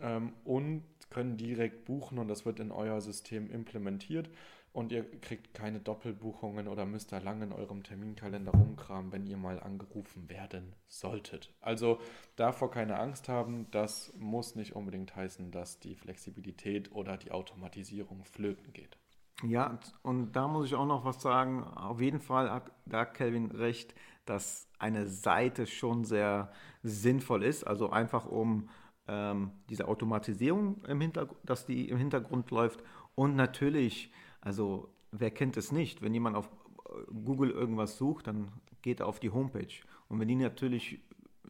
ähm, 0.00 0.32
und 0.44 0.84
können 1.10 1.36
direkt 1.36 1.86
buchen 1.86 2.18
und 2.18 2.28
das 2.28 2.46
wird 2.46 2.60
in 2.60 2.70
euer 2.70 3.00
System 3.00 3.50
implementiert 3.50 4.30
und 4.78 4.92
ihr 4.92 5.10
kriegt 5.20 5.54
keine 5.54 5.80
Doppelbuchungen 5.80 6.68
oder 6.68 6.86
müsst 6.86 7.10
da 7.10 7.18
lange 7.18 7.46
in 7.46 7.52
eurem 7.52 7.82
Terminkalender 7.82 8.52
rumkramen, 8.52 9.10
wenn 9.10 9.26
ihr 9.26 9.36
mal 9.36 9.58
angerufen 9.58 10.30
werden 10.30 10.72
solltet. 10.86 11.52
Also 11.60 11.98
davor 12.36 12.70
keine 12.70 12.96
Angst 13.00 13.28
haben, 13.28 13.66
das 13.72 14.12
muss 14.16 14.54
nicht 14.54 14.76
unbedingt 14.76 15.16
heißen, 15.16 15.50
dass 15.50 15.80
die 15.80 15.96
Flexibilität 15.96 16.92
oder 16.92 17.16
die 17.16 17.32
Automatisierung 17.32 18.24
flöten 18.24 18.72
geht. 18.72 18.96
Ja, 19.42 19.80
und 20.02 20.36
da 20.36 20.46
muss 20.46 20.66
ich 20.66 20.76
auch 20.76 20.86
noch 20.86 21.04
was 21.04 21.20
sagen. 21.20 21.64
Auf 21.64 22.00
jeden 22.00 22.20
Fall 22.20 22.48
hat 22.48 22.70
da 22.86 23.04
Kelvin 23.04 23.50
recht, 23.50 23.96
dass 24.26 24.68
eine 24.78 25.08
Seite 25.08 25.66
schon 25.66 26.04
sehr 26.04 26.52
sinnvoll 26.84 27.42
ist. 27.42 27.64
Also 27.64 27.90
einfach 27.90 28.26
um 28.26 28.68
ähm, 29.08 29.50
diese 29.70 29.88
Automatisierung 29.88 30.84
im 30.84 31.12
dass 31.44 31.66
die 31.66 31.88
im 31.88 31.98
Hintergrund 31.98 32.52
läuft 32.52 32.84
und 33.16 33.34
natürlich 33.34 34.12
also 34.48 34.88
wer 35.12 35.30
kennt 35.30 35.58
es 35.58 35.72
nicht? 35.72 36.00
Wenn 36.00 36.14
jemand 36.14 36.34
auf 36.34 36.46
äh, 36.46 37.12
Google 37.22 37.50
irgendwas 37.50 37.98
sucht, 37.98 38.28
dann 38.28 38.48
geht 38.80 39.00
er 39.00 39.06
auf 39.06 39.20
die 39.20 39.30
Homepage. 39.30 39.74
Und 40.08 40.20
wenn 40.20 40.28
die 40.28 40.36
natürlich, 40.36 41.00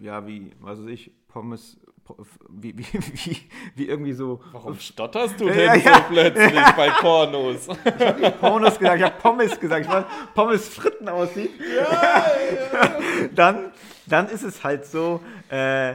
ja, 0.01 0.27
wie, 0.27 0.51
was 0.59 0.81
weiß 0.81 0.89
ich, 0.89 1.13
Pommes, 1.29 1.79
wie, 2.49 2.77
wie, 2.77 2.85
wie, 2.93 3.37
wie 3.77 3.87
irgendwie 3.87 4.15
so. 4.15 4.41
Warum 4.51 4.75
stotterst 4.81 5.41
du 5.41 5.47
denn 5.47 5.59
ja, 5.59 5.75
ja. 5.77 5.95
so 5.95 6.01
plötzlich 6.09 6.73
bei 6.77 6.91
Pornos? 7.01 7.69
Ich 7.85 8.25
habe 8.25 8.31
Pornos 8.33 8.79
gesagt, 8.81 8.99
ich 8.99 9.05
habe 9.05 9.21
Pommes 9.21 9.61
gesagt. 9.61 9.87
Ich 9.87 9.93
weiß, 9.93 10.05
Pommes 10.35 10.69
Fritten 10.69 11.09
aussieht. 11.09 11.53
Ja, 11.61 12.27
ja. 12.73 13.29
dann, 13.37 13.71
dann 14.07 14.29
ist 14.29 14.43
es 14.43 14.65
halt 14.65 14.87
so, 14.87 15.21
äh, 15.53 15.95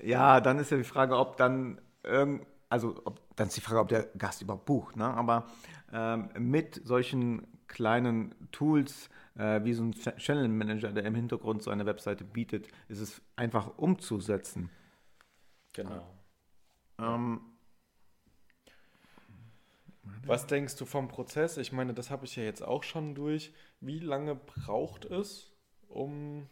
ja, 0.00 0.40
dann 0.40 0.58
ist 0.60 0.70
ja 0.70 0.78
die 0.78 0.84
Frage, 0.84 1.14
ob 1.14 1.36
dann 1.36 1.78
irgend, 2.02 2.46
also 2.70 2.94
ob, 3.04 3.20
dann 3.36 3.48
ist 3.48 3.56
die 3.58 3.60
Frage, 3.60 3.80
ob 3.80 3.88
der 3.88 4.04
Gast 4.16 4.40
überhaupt 4.40 4.64
bucht. 4.64 4.96
Ne? 4.96 5.04
Aber 5.04 5.44
ähm, 5.92 6.30
mit 6.38 6.80
solchen 6.84 7.46
kleinen 7.66 8.34
Tools 8.50 9.10
äh, 9.36 9.62
wie 9.64 9.72
so 9.72 9.84
ein 9.84 9.92
Channel 9.92 10.48
Manager, 10.48 10.92
der 10.92 11.04
im 11.04 11.14
Hintergrund 11.14 11.62
so 11.62 11.70
eine 11.70 11.86
Webseite 11.86 12.24
bietet, 12.24 12.68
ist 12.88 13.00
es 13.00 13.22
einfach 13.36 13.78
umzusetzen. 13.78 14.70
Genau. 15.72 16.06
Ähm, 16.98 17.40
was 20.26 20.46
denkst 20.46 20.76
du 20.76 20.84
vom 20.84 21.08
Prozess? 21.08 21.56
Ich 21.56 21.72
meine, 21.72 21.94
das 21.94 22.10
habe 22.10 22.24
ich 22.24 22.36
ja 22.36 22.42
jetzt 22.42 22.62
auch 22.62 22.82
schon 22.82 23.14
durch. 23.14 23.54
Wie 23.80 24.00
lange 24.00 24.34
braucht 24.34 25.04
es, 25.04 25.52
um 25.88 26.46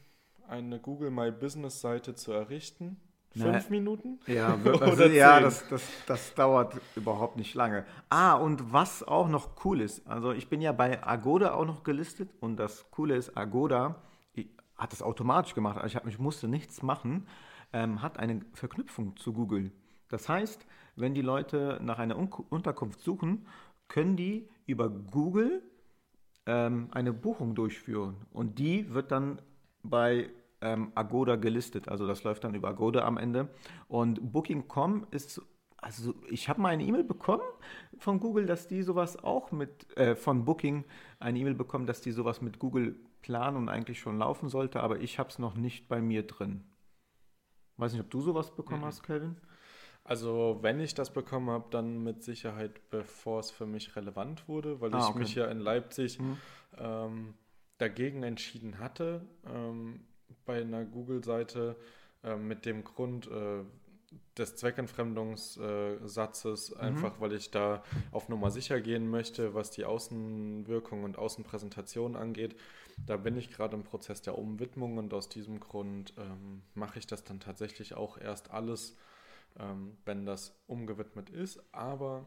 eine 0.46 0.78
Google 0.78 1.10
My 1.10 1.32
Business 1.32 1.80
Seite 1.80 2.14
zu 2.14 2.32
errichten? 2.32 3.00
Fünf 3.36 3.64
Na, 3.64 3.70
Minuten? 3.70 4.18
Ja, 4.26 4.56
also, 4.80 5.04
ja 5.04 5.40
das, 5.40 5.68
das, 5.68 5.82
das 6.06 6.34
dauert 6.34 6.80
überhaupt 6.94 7.36
nicht 7.36 7.54
lange. 7.54 7.84
Ah, 8.08 8.34
und 8.34 8.72
was 8.72 9.02
auch 9.02 9.28
noch 9.28 9.64
cool 9.64 9.80
ist, 9.80 10.06
also 10.06 10.32
ich 10.32 10.48
bin 10.48 10.60
ja 10.60 10.72
bei 10.72 11.06
Agoda 11.06 11.54
auch 11.54 11.66
noch 11.66 11.84
gelistet 11.84 12.30
und 12.40 12.56
das 12.56 12.90
Coole 12.90 13.16
ist, 13.16 13.36
Agoda 13.36 13.96
hat 14.76 14.92
das 14.92 15.02
automatisch 15.02 15.54
gemacht. 15.54 15.76
Also 15.76 15.86
ich, 15.88 15.96
hab, 15.96 16.06
ich 16.06 16.18
musste 16.18 16.48
nichts 16.48 16.82
machen, 16.82 17.26
ähm, 17.72 18.02
hat 18.02 18.18
eine 18.18 18.42
Verknüpfung 18.52 19.16
zu 19.16 19.32
Google. 19.32 19.72
Das 20.08 20.28
heißt, 20.28 20.66
wenn 20.94 21.14
die 21.14 21.22
Leute 21.22 21.78
nach 21.82 21.98
einer 21.98 22.16
Un 22.16 22.30
Unterkunft 22.50 23.00
suchen, 23.00 23.46
können 23.88 24.16
die 24.16 24.48
über 24.66 24.88
Google 24.88 25.62
ähm, 26.46 26.88
eine 26.92 27.12
Buchung 27.12 27.54
durchführen 27.54 28.16
und 28.32 28.58
die 28.58 28.92
wird 28.92 29.10
dann 29.12 29.40
bei 29.82 30.30
ähm, 30.60 30.92
Agoda 30.94 31.36
gelistet. 31.36 31.88
Also 31.88 32.06
das 32.06 32.24
läuft 32.24 32.44
dann 32.44 32.54
über 32.54 32.68
Agoda 32.68 33.04
am 33.04 33.18
Ende. 33.18 33.48
Und 33.88 34.32
Booking.com 34.32 35.06
ist, 35.10 35.42
also 35.76 36.14
ich 36.28 36.48
habe 36.48 36.60
mal 36.60 36.70
eine 36.70 36.84
E-Mail 36.84 37.04
bekommen 37.04 37.44
von 37.98 38.20
Google, 38.20 38.46
dass 38.46 38.68
die 38.68 38.82
sowas 38.82 39.22
auch 39.22 39.52
mit, 39.52 39.96
äh, 39.96 40.14
von 40.14 40.44
Booking 40.44 40.84
eine 41.18 41.38
E-Mail 41.38 41.54
bekommen, 41.54 41.86
dass 41.86 42.00
die 42.00 42.12
sowas 42.12 42.40
mit 42.40 42.58
Google 42.58 42.96
planen 43.22 43.56
und 43.56 43.68
eigentlich 43.68 43.98
schon 43.98 44.18
laufen 44.18 44.48
sollte, 44.48 44.80
aber 44.80 45.00
ich 45.00 45.18
habe 45.18 45.30
es 45.30 45.38
noch 45.38 45.54
nicht 45.54 45.88
bei 45.88 46.00
mir 46.00 46.26
drin. 46.26 46.64
Weiß 47.76 47.92
nicht, 47.92 48.00
ob 48.00 48.10
du 48.10 48.20
sowas 48.20 48.54
bekommen 48.54 48.82
mhm. 48.82 48.86
hast, 48.86 49.02
Kevin? 49.02 49.36
Also 50.04 50.58
wenn 50.62 50.78
ich 50.78 50.94
das 50.94 51.12
bekommen 51.12 51.50
habe, 51.50 51.66
dann 51.70 52.02
mit 52.04 52.22
Sicherheit, 52.22 52.88
bevor 52.90 53.40
es 53.40 53.50
für 53.50 53.66
mich 53.66 53.96
relevant 53.96 54.46
wurde, 54.46 54.80
weil 54.80 54.94
ah, 54.94 54.98
ich 55.00 55.06
okay. 55.06 55.18
mich 55.18 55.34
ja 55.34 55.46
in 55.46 55.58
Leipzig 55.58 56.20
mhm. 56.20 56.36
ähm, 56.78 57.34
dagegen 57.78 58.22
entschieden 58.22 58.78
hatte. 58.78 59.26
Ähm, 59.44 60.06
bei 60.44 60.60
einer 60.60 60.84
Google-Seite 60.84 61.76
äh, 62.22 62.36
mit 62.36 62.66
dem 62.66 62.84
Grund 62.84 63.28
äh, 63.28 63.64
des 64.38 64.56
Zweckentfremdungssatzes, 64.56 66.74
mhm. 66.74 66.80
einfach 66.80 67.20
weil 67.20 67.32
ich 67.32 67.50
da 67.50 67.82
auf 68.12 68.28
Nummer 68.28 68.50
sicher 68.50 68.80
gehen 68.80 69.10
möchte, 69.10 69.54
was 69.54 69.70
die 69.70 69.84
Außenwirkung 69.84 71.04
und 71.04 71.18
Außenpräsentation 71.18 72.16
angeht. 72.16 72.56
Da 73.04 73.16
bin 73.16 73.36
ich 73.36 73.50
gerade 73.50 73.76
im 73.76 73.84
Prozess 73.84 74.22
der 74.22 74.38
Umwidmung 74.38 74.98
und 74.98 75.12
aus 75.12 75.28
diesem 75.28 75.60
Grund 75.60 76.14
ähm, 76.18 76.62
mache 76.74 76.98
ich 76.98 77.06
das 77.06 77.24
dann 77.24 77.40
tatsächlich 77.40 77.94
auch 77.94 78.18
erst 78.18 78.50
alles, 78.50 78.96
ähm, 79.58 79.96
wenn 80.04 80.24
das 80.24 80.58
umgewidmet 80.66 81.30
ist. 81.30 81.62
Aber 81.72 82.24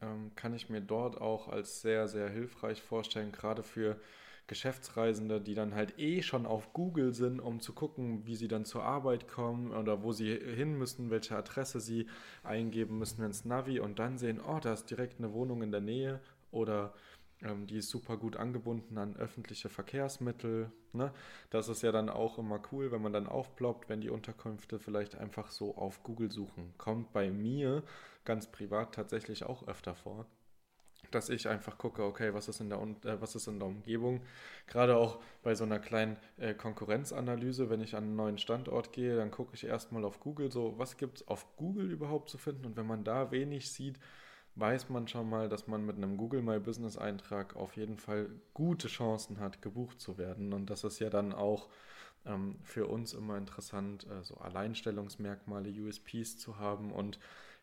ähm, 0.00 0.32
kann 0.36 0.54
ich 0.54 0.68
mir 0.68 0.80
dort 0.80 1.20
auch 1.20 1.48
als 1.48 1.80
sehr, 1.80 2.08
sehr 2.08 2.28
hilfreich 2.28 2.82
vorstellen, 2.82 3.32
gerade 3.32 3.62
für 3.62 3.98
Geschäftsreisende, 4.46 5.40
die 5.40 5.54
dann 5.54 5.74
halt 5.74 5.98
eh 5.98 6.22
schon 6.22 6.46
auf 6.46 6.72
Google 6.72 7.12
sind, 7.12 7.40
um 7.40 7.60
zu 7.60 7.72
gucken, 7.72 8.26
wie 8.26 8.36
sie 8.36 8.48
dann 8.48 8.64
zur 8.64 8.82
Arbeit 8.82 9.28
kommen 9.28 9.72
oder 9.72 10.02
wo 10.02 10.12
sie 10.12 10.34
hin 10.34 10.76
müssen, 10.76 11.10
welche 11.10 11.36
Adresse 11.36 11.80
sie 11.80 12.06
eingeben 12.42 12.98
müssen 12.98 13.24
ins 13.24 13.44
Navi 13.44 13.80
und 13.80 13.98
dann 13.98 14.18
sehen, 14.18 14.40
oh, 14.40 14.58
da 14.60 14.72
ist 14.72 14.90
direkt 14.90 15.18
eine 15.18 15.32
Wohnung 15.32 15.62
in 15.62 15.70
der 15.70 15.80
Nähe 15.80 16.20
oder 16.50 16.92
ähm, 17.42 17.66
die 17.66 17.78
ist 17.78 17.88
super 17.88 18.16
gut 18.16 18.36
angebunden 18.36 18.98
an 18.98 19.16
öffentliche 19.16 19.68
Verkehrsmittel. 19.68 20.70
Ne? 20.92 21.12
Das 21.50 21.68
ist 21.68 21.82
ja 21.82 21.92
dann 21.92 22.08
auch 22.08 22.38
immer 22.38 22.60
cool, 22.72 22.92
wenn 22.92 23.02
man 23.02 23.12
dann 23.12 23.26
aufploppt, 23.26 23.88
wenn 23.88 24.00
die 24.00 24.10
Unterkünfte 24.10 24.78
vielleicht 24.78 25.16
einfach 25.16 25.50
so 25.50 25.76
auf 25.76 26.02
Google 26.02 26.30
suchen. 26.30 26.72
Kommt 26.78 27.12
bei 27.12 27.30
mir 27.30 27.82
ganz 28.24 28.50
privat 28.50 28.94
tatsächlich 28.94 29.44
auch 29.44 29.66
öfter 29.66 29.94
vor. 29.94 30.26
Dass 31.10 31.28
ich 31.28 31.48
einfach 31.48 31.78
gucke, 31.78 32.04
okay, 32.04 32.32
was 32.32 32.48
ist 32.48 32.60
in 32.60 32.70
der, 32.70 32.78
äh, 32.78 33.20
was 33.20 33.34
ist 33.34 33.46
in 33.46 33.58
der 33.58 33.68
Umgebung. 33.68 34.20
Gerade 34.66 34.96
auch 34.96 35.20
bei 35.42 35.54
so 35.54 35.64
einer 35.64 35.78
kleinen 35.78 36.16
äh, 36.38 36.54
Konkurrenzanalyse, 36.54 37.68
wenn 37.70 37.80
ich 37.80 37.94
an 37.94 38.04
einen 38.04 38.16
neuen 38.16 38.38
Standort 38.38 38.92
gehe, 38.92 39.16
dann 39.16 39.30
gucke 39.30 39.54
ich 39.54 39.64
erstmal 39.64 40.04
auf 40.04 40.20
Google, 40.20 40.50
so 40.50 40.74
was 40.78 40.96
gibt 40.96 41.18
es 41.18 41.28
auf 41.28 41.56
Google 41.56 41.90
überhaupt 41.90 42.30
zu 42.30 42.38
finden. 42.38 42.66
Und 42.66 42.76
wenn 42.76 42.86
man 42.86 43.04
da 43.04 43.30
wenig 43.30 43.70
sieht, 43.70 43.98
weiß 44.54 44.90
man 44.90 45.08
schon 45.08 45.28
mal, 45.28 45.48
dass 45.48 45.66
man 45.66 45.84
mit 45.84 45.96
einem 45.96 46.16
Google 46.16 46.42
My 46.42 46.58
Business 46.58 46.96
Eintrag 46.98 47.56
auf 47.56 47.76
jeden 47.76 47.96
Fall 47.96 48.30
gute 48.54 48.88
Chancen 48.88 49.40
hat, 49.40 49.62
gebucht 49.62 50.00
zu 50.00 50.18
werden. 50.18 50.52
Und 50.52 50.70
das 50.70 50.84
ist 50.84 50.98
ja 50.98 51.10
dann 51.10 51.32
auch 51.32 51.68
ähm, 52.26 52.58
für 52.62 52.86
uns 52.86 53.14
immer 53.14 53.36
interessant, 53.38 54.06
äh, 54.10 54.22
so 54.22 54.36
Alleinstellungsmerkmale, 54.36 55.70
USPs 55.70 56.38
zu 56.38 56.58
haben. 56.58 56.92
Und 56.92 57.18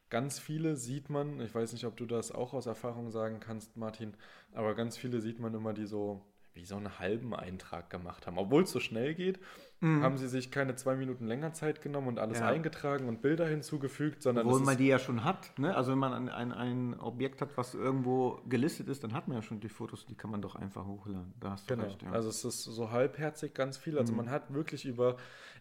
ganz 0.10 0.40
viele 0.40 0.76
sieht 0.76 1.10
man, 1.10 1.40
ich 1.42 1.54
weiß 1.54 1.74
nicht, 1.74 1.86
ob 1.86 1.98
du 1.98 2.06
das 2.06 2.32
auch 2.32 2.54
aus 2.54 2.66
Erfahrung 2.66 3.12
sagen 3.12 3.40
kannst, 3.40 3.78
Martin, 3.78 4.14
aber 4.54 4.76
ganz 4.76 4.98
viele 4.98 5.22
sieht 5.22 5.40
man 5.40 5.54
immer, 5.54 5.74
die 5.74 5.86
so 5.86 6.22
wie 6.60 6.66
so 6.66 6.76
einen 6.76 7.00
halben 7.00 7.34
Eintrag 7.34 7.90
gemacht 7.90 8.28
haben. 8.28 8.38
Obwohl 8.38 8.64
es 8.64 8.72
so 8.72 8.80
schnell 8.80 9.14
geht, 9.14 9.40
mhm. 9.80 10.04
haben 10.04 10.18
sie 10.18 10.28
sich 10.28 10.52
keine 10.52 10.76
zwei 10.76 10.96
Minuten 10.96 11.26
länger 11.26 11.54
Zeit 11.54 11.82
genommen 11.82 12.08
und 12.08 12.20
alles 12.20 12.40
ja. 12.40 12.48
eingetragen 12.48 13.08
und 13.08 13.22
Bilder 13.22 13.48
hinzugefügt, 13.48 14.22
sondern. 14.22 14.46
Obwohl 14.46 14.62
man 14.62 14.78
die 14.78 14.88
ja 14.88 15.00
schon 15.00 15.24
hat. 15.24 15.58
Ne? 15.58 15.76
Also 15.76 15.92
wenn 15.92 16.00
man 16.00 16.14
ein, 16.14 16.30
ein, 16.30 16.52
ein, 16.52 17.00
Objekt 17.00 17.42
hat, 17.42 17.56
was 17.56 17.76
irgendwo 17.76 18.42
gelistet 18.48 18.90
ist, 18.90 19.04
dann 19.04 19.14
hat 19.14 19.28
man 19.28 19.38
ja 19.38 19.42
schon 19.42 19.60
die 19.60 19.70
Fotos, 19.70 20.06
die 20.06 20.16
kann 20.16 20.32
man 20.32 20.42
doch 20.42 20.56
einfach 20.56 20.86
hochladen. 20.86 21.34
Da 21.40 21.52
hast 21.52 21.70
du 21.70 21.76
genau. 21.76 21.88
recht. 21.88 22.02
Ja. 22.04 22.12
Also 22.12 22.30
es 22.30 22.44
ist 22.44 22.64
so 22.64 22.92
halbherzig 22.92 23.54
ganz 23.54 23.78
viel. 23.78 23.98
Also 23.98 24.12
mhm. 24.12 24.18
man 24.18 24.30
hat 24.30 24.54
wirklich 24.54 24.86
über, 24.86 25.18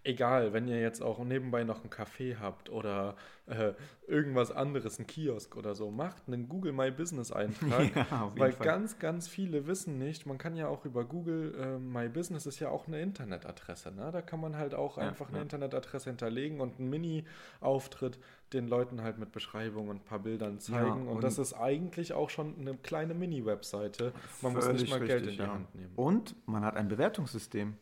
egal, 0.08 0.54
wenn 0.54 0.66
ihr 0.66 0.80
jetzt 0.80 1.02
auch 1.02 1.22
nebenbei 1.22 1.64
noch 1.64 1.82
einen 1.82 1.90
Café 1.90 2.38
habt 2.40 2.70
oder 2.70 3.14
äh, 3.46 3.72
irgendwas 4.06 4.50
anderes, 4.50 4.98
ein 4.98 5.06
Kiosk 5.06 5.54
oder 5.54 5.74
so, 5.74 5.90
macht 5.90 6.22
einen 6.26 6.48
Google 6.48 6.72
My 6.72 6.90
Business 6.90 7.30
Eintrag, 7.30 7.94
ja, 8.10 8.32
weil 8.34 8.52
Fall. 8.52 8.66
ganz, 8.66 8.98
ganz 8.98 9.28
viele 9.28 9.66
wissen 9.66 9.98
nicht, 9.98 10.24
man 10.24 10.38
kann 10.38 10.56
ja 10.56 10.68
auch 10.68 10.86
über 10.86 11.04
Google 11.04 11.54
äh, 11.54 11.78
My 11.78 12.08
Business 12.08 12.46
ist 12.46 12.58
ja 12.58 12.70
auch 12.70 12.88
eine 12.88 13.00
Internetadresse, 13.02 13.92
ne? 13.92 14.10
Da 14.10 14.22
kann 14.22 14.40
man 14.40 14.56
halt 14.56 14.74
auch 14.74 14.96
ja, 14.96 15.06
einfach 15.06 15.28
eine 15.28 15.42
Internetadresse 15.42 16.08
hinterlegen 16.08 16.60
und 16.60 16.78
einen 16.78 16.88
Mini-Auftritt 16.88 18.18
den 18.54 18.66
Leuten 18.66 19.02
halt 19.02 19.18
mit 19.18 19.30
Beschreibung 19.30 19.88
und 19.88 19.96
ein 19.96 20.04
paar 20.04 20.20
Bildern 20.20 20.58
zeigen. 20.58 21.02
und, 21.02 21.16
und, 21.16 21.24
das 21.24 21.38
ist 21.38 21.52
eigentlich 21.52 22.14
auch 22.14 22.30
schon 22.30 22.58
eine 22.58 22.74
kleine 22.78 23.12
Mini-Webseite. 23.12 24.14
Man 24.40 24.54
muss 24.54 24.66
nicht 24.68 24.88
mal 24.88 25.00
richtig, 25.00 25.08
Geld 25.08 25.26
in 25.26 25.36
die 25.36 25.42
Hand 25.42 25.74
nehmen. 25.74 25.92
Und 25.96 26.34
man 26.46 26.64
hat 26.64 26.76
ein 26.76 26.88
Bewertungssystem. 26.88 27.74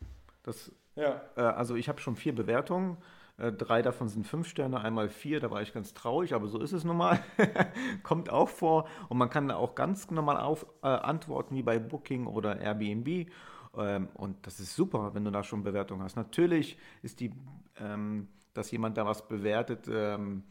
Das, 0.43 0.73
ja. 0.97 1.21
Äh, 1.35 1.41
also 1.41 1.75
ich 1.75 1.87
habe 1.87 2.01
schon 2.01 2.15
vier 2.15 2.35
Bewertungen. 2.35 2.97
Äh, 3.37 3.51
drei 3.51 3.81
davon 3.81 4.07
sind 4.09 4.25
fünf 4.25 4.47
Sterne, 4.47 4.81
einmal 4.81 5.09
vier, 5.09 5.39
da 5.39 5.51
war 5.51 5.61
ich 5.61 5.73
ganz 5.73 5.93
traurig, 5.93 6.33
aber 6.33 6.47
so 6.47 6.59
ist 6.59 6.71
es 6.71 6.83
nun 6.83 6.97
mal. 6.97 7.19
Kommt 8.03 8.29
auch 8.29 8.49
vor. 8.49 8.87
Und 9.09 9.17
man 9.17 9.29
kann 9.29 9.51
auch 9.51 9.75
ganz 9.75 10.09
normal 10.09 10.37
auf, 10.37 10.65
äh, 10.81 10.87
antworten, 10.87 11.55
wie 11.55 11.63
bei 11.63 11.79
Booking 11.79 12.25
oder 12.25 12.59
Airbnb. 12.59 13.29
Ähm, 13.77 14.09
und 14.15 14.45
das 14.47 14.59
ist 14.59 14.75
super, 14.75 15.13
wenn 15.13 15.23
du 15.23 15.31
da 15.31 15.43
schon 15.43 15.63
Bewertungen 15.63 16.01
hast. 16.01 16.15
Natürlich 16.15 16.77
ist 17.03 17.19
die, 17.19 17.31
ähm, 17.79 18.27
dass 18.53 18.71
jemand 18.71 18.97
da 18.97 19.05
was 19.05 19.27
bewertet, 19.27 19.87
ähm, 19.87 20.43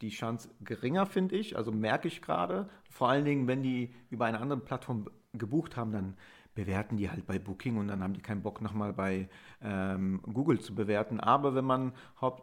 die 0.00 0.10
Chance 0.10 0.50
geringer, 0.62 1.06
finde 1.06 1.36
ich. 1.36 1.56
Also 1.56 1.70
merke 1.70 2.08
ich 2.08 2.22
gerade. 2.22 2.68
Vor 2.90 3.08
allen 3.08 3.24
Dingen, 3.24 3.46
wenn 3.46 3.62
die 3.62 3.94
über 4.10 4.24
eine 4.24 4.40
andere 4.40 4.58
Plattform 4.58 5.06
gebucht 5.32 5.76
haben, 5.76 5.92
dann 5.92 6.16
bewerten 6.54 6.96
die 6.96 7.10
halt 7.10 7.26
bei 7.26 7.38
Booking 7.38 7.78
und 7.78 7.88
dann 7.88 8.02
haben 8.02 8.12
die 8.14 8.20
keinen 8.20 8.42
Bock 8.42 8.60
nochmal 8.60 8.92
bei 8.92 9.28
ähm, 9.62 10.20
Google 10.32 10.60
zu 10.60 10.74
bewerten. 10.74 11.20
Aber 11.20 11.54
wenn 11.54 11.64
man 11.64 11.92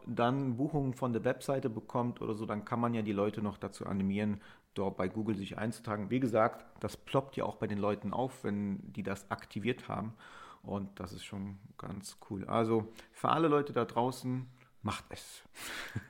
dann 0.07 0.57
Buchungen 0.57 0.93
von 0.93 1.13
der 1.13 1.23
Webseite 1.23 1.69
bekommt 1.69 2.21
oder 2.21 2.33
so, 2.33 2.45
dann 2.45 2.65
kann 2.65 2.79
man 2.79 2.93
ja 2.93 3.01
die 3.01 3.11
Leute 3.11 3.41
noch 3.41 3.57
dazu 3.57 3.85
animieren, 3.85 4.41
dort 4.73 4.97
bei 4.97 5.07
Google 5.07 5.35
sich 5.35 5.57
einzutragen. 5.57 6.09
Wie 6.09 6.19
gesagt, 6.19 6.65
das 6.79 6.97
ploppt 6.97 7.37
ja 7.37 7.45
auch 7.45 7.57
bei 7.57 7.67
den 7.67 7.77
Leuten 7.77 8.13
auf, 8.13 8.43
wenn 8.43 8.79
die 8.93 9.03
das 9.03 9.29
aktiviert 9.29 9.87
haben. 9.87 10.13
Und 10.63 10.99
das 10.99 11.13
ist 11.13 11.23
schon 11.23 11.57
ganz 11.77 12.17
cool. 12.29 12.45
Also 12.45 12.87
für 13.11 13.29
alle 13.29 13.47
Leute 13.47 13.73
da 13.73 13.85
draußen, 13.85 14.47
macht 14.81 15.05
es. 15.09 15.43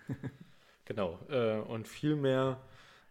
genau. 0.86 1.20
Äh, 1.30 1.60
und 1.60 1.88
viel 1.88 2.16
mehr 2.16 2.60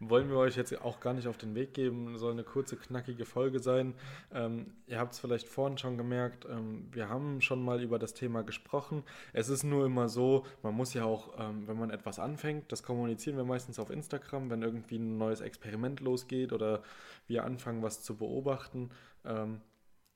wollen 0.01 0.29
wir 0.29 0.37
euch 0.37 0.57
jetzt 0.57 0.81
auch 0.81 1.01
gar 1.01 1.13
nicht 1.15 1.27
auf 1.27 1.39
den 1.39 1.55
Weg 1.55 1.75
geben. 1.75 2.17
Soll 2.19 2.33
eine 2.33 2.45
kurze, 2.45 2.77
knackige 2.77 3.25
Folge 3.25 3.59
sein. 3.59 3.95
Ähm, 4.33 4.75
ihr 4.87 4.99
habt 4.99 5.15
es 5.15 5.19
vielleicht 5.19 5.49
vorhin 5.49 5.79
schon 5.79 5.97
gemerkt, 5.97 6.47
ähm, 6.49 6.89
wir 6.93 7.09
haben 7.09 7.41
schon 7.41 7.63
mal 7.65 7.83
über 7.83 7.99
das 7.99 8.15
Thema 8.15 8.43
gesprochen. 8.43 9.03
Es 9.33 9.49
ist 9.49 9.65
nur 9.65 9.87
immer 9.87 10.09
so, 10.09 10.47
man 10.63 10.75
muss 10.75 10.95
ja 10.95 11.05
auch, 11.05 11.39
ähm, 11.39 11.67
wenn 11.67 11.79
man 11.79 11.91
etwas 11.91 12.19
anfängt, 12.19 12.71
das 12.71 12.83
kommunizieren 12.83 13.37
wir 13.37 13.45
meistens 13.45 13.79
auf 13.79 13.91
Instagram, 13.91 14.51
wenn 14.51 14.63
irgendwie 14.63 14.99
ein 14.99 15.19
neues 15.19 15.41
Experiment 15.41 16.01
losgeht 16.01 16.53
oder 16.53 16.83
wir 17.27 17.45
anfangen, 17.45 17.83
was 17.83 18.03
zu 18.03 18.17
beobachten, 18.17 18.91
ähm, 19.25 19.61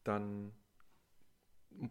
dann 0.04 0.52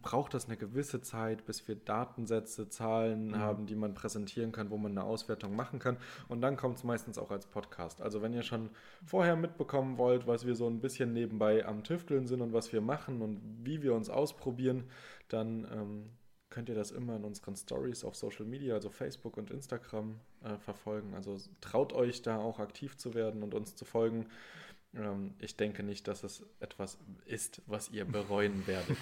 braucht 0.02 0.34
das 0.34 0.46
eine 0.46 0.58
gewisse 0.58 1.02
Zeit, 1.02 1.46
bis 1.46 1.68
wir 1.68 1.76
Datensätze, 1.76 2.70
Zahlen 2.70 3.30
mhm. 3.30 3.36
haben, 3.38 3.66
die 3.66 3.76
man 3.76 3.94
präsentieren 3.94 4.52
kann, 4.52 4.70
wo 4.70 4.78
man 4.78 4.92
eine 4.92 5.04
Auswertung 5.04 5.56
machen 5.56 5.80
kann. 5.80 5.98
Und 6.28 6.42
dann 6.42 6.58
kommt 6.58 6.78
es 6.78 6.84
meistens 6.84 7.18
auch 7.18 7.32
als 7.32 7.46
Podcast. 7.48 8.02
Also 8.02 8.22
wenn 8.22 8.34
ihr 8.34 8.44
schon 8.44 8.70
vorher 9.06 9.36
mitbekommen 9.36 9.98
wollt, 9.98 10.28
was 10.28 10.46
wir 10.46 10.56
so 10.56 10.68
ein 10.68 10.80
bisschen 10.80 11.14
nebenbei 11.14 11.66
am 11.66 11.84
Tüfteln 11.84 12.28
sind 12.28 12.42
und 12.42 12.54
was 12.54 12.72
wir 12.72 12.82
machen 12.82 13.22
und 13.22 13.42
wie 13.64 13.82
wir 13.82 13.94
uns 13.94 14.10
ausprobieren, 14.10 14.86
dann 15.28 15.68
ähm, 15.72 16.10
könnt 16.52 16.70
ihr 16.70 16.76
das 16.76 16.92
immer 16.92 17.16
in 17.16 17.24
unseren 17.24 17.56
Stories 17.56 18.04
auf 18.04 18.16
Social 18.16 18.46
Media, 18.46 18.76
also 18.76 18.90
Facebook 18.90 19.38
und 19.38 19.50
Instagram, 19.50 20.20
äh, 20.44 20.58
verfolgen. 20.58 21.16
Also 21.16 21.38
traut 21.62 21.94
euch 21.94 22.22
da 22.22 22.38
auch 22.38 22.60
aktiv 22.60 22.98
zu 22.98 23.14
werden 23.14 23.42
und 23.42 23.56
uns 23.56 23.76
zu 23.76 23.86
folgen. 23.86 24.28
Ähm, 24.96 25.34
ich 25.40 25.56
denke 25.56 25.84
nicht, 25.84 26.08
dass 26.08 26.24
es 26.24 26.44
etwas 26.60 26.98
ist, 27.26 27.62
was 27.68 27.90
ihr 27.92 28.06
bereuen 28.06 28.66
werdet. 28.68 28.98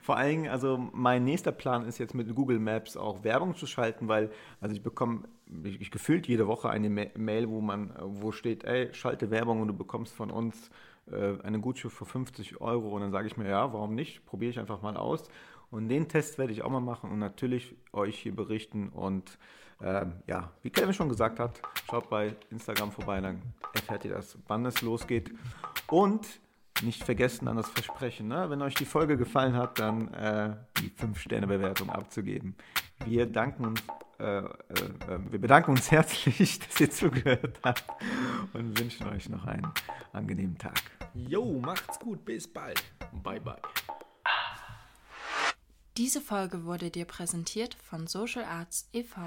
Vor 0.00 0.16
allem, 0.16 0.48
also 0.48 0.76
mein 0.92 1.24
nächster 1.24 1.52
Plan 1.52 1.86
ist 1.86 1.98
jetzt 1.98 2.14
mit 2.14 2.34
Google 2.34 2.58
Maps 2.58 2.96
auch 2.96 3.22
Werbung 3.24 3.54
zu 3.54 3.66
schalten, 3.66 4.08
weil 4.08 4.30
also 4.60 4.74
ich 4.74 4.82
bekomme 4.82 5.24
ich, 5.64 5.80
ich 5.80 5.90
gefühlt 5.90 6.26
jede 6.26 6.46
Woche 6.46 6.70
eine 6.70 6.88
Mail, 6.88 7.48
wo 7.48 7.60
man, 7.60 7.92
wo 7.98 8.32
steht, 8.32 8.64
ey, 8.64 8.92
schalte 8.92 9.30
Werbung 9.30 9.60
und 9.60 9.68
du 9.68 9.74
bekommst 9.74 10.14
von 10.14 10.30
uns 10.30 10.70
äh, 11.10 11.38
eine 11.42 11.60
Gutschrift 11.60 11.96
für 11.96 12.06
50 12.06 12.60
Euro. 12.60 12.88
Und 12.94 13.02
dann 13.02 13.12
sage 13.12 13.26
ich 13.26 13.36
mir, 13.36 13.48
ja, 13.48 13.72
warum 13.72 13.94
nicht? 13.94 14.24
Probiere 14.26 14.50
ich 14.50 14.58
einfach 14.58 14.82
mal 14.82 14.96
aus. 14.96 15.28
Und 15.70 15.88
den 15.88 16.08
Test 16.08 16.38
werde 16.38 16.52
ich 16.52 16.62
auch 16.62 16.70
mal 16.70 16.80
machen 16.80 17.10
und 17.10 17.18
natürlich 17.18 17.74
euch 17.92 18.18
hier 18.18 18.34
berichten 18.34 18.90
und 18.90 19.38
ähm, 19.84 20.14
ja, 20.26 20.50
wie 20.62 20.70
Kevin 20.70 20.94
schon 20.94 21.10
gesagt 21.10 21.38
hat, 21.38 21.60
schaut 21.88 22.08
bei 22.08 22.34
Instagram 22.50 22.90
vorbei, 22.90 23.20
dann 23.20 23.42
erfährt 23.74 24.04
ihr 24.06 24.12
das, 24.12 24.38
wann 24.48 24.64
es 24.64 24.80
losgeht. 24.80 25.30
Und 25.88 26.26
nicht 26.82 27.04
vergessen 27.04 27.46
an 27.48 27.56
das 27.56 27.68
Versprechen, 27.68 28.28
ne? 28.28 28.48
wenn 28.48 28.62
euch 28.62 28.74
die 28.74 28.86
Folge 28.86 29.16
gefallen 29.16 29.54
hat, 29.54 29.78
dann 29.78 30.12
äh, 30.14 30.56
die 30.78 30.90
5-Sterne-Bewertung 30.90 31.90
abzugeben. 31.90 32.56
Wir 33.04 33.26
danken 33.26 33.66
uns, 33.66 33.82
äh, 34.18 34.38
äh, 34.38 34.44
wir 35.30 35.38
bedanken 35.38 35.72
uns 35.72 35.90
herzlich, 35.90 36.58
dass 36.60 36.80
ihr 36.80 36.90
zugehört 36.90 37.60
habt 37.62 37.84
und 38.54 38.78
wünschen 38.78 39.06
euch 39.08 39.28
noch 39.28 39.44
einen 39.44 39.70
angenehmen 40.12 40.56
Tag. 40.56 40.80
Jo, 41.12 41.60
macht's 41.60 41.98
gut, 42.00 42.24
bis 42.24 42.50
bald. 42.50 42.82
Bye 43.22 43.40
bye. 43.40 43.60
Diese 45.96 46.20
Folge 46.20 46.64
wurde 46.64 46.90
dir 46.90 47.04
präsentiert 47.04 47.74
von 47.74 48.08
Social 48.08 48.44
Arts 48.44 48.88
e.V. 48.92 49.20